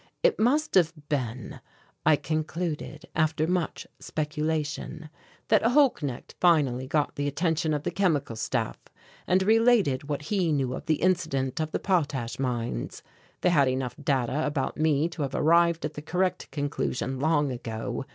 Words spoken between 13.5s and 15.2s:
enough data about me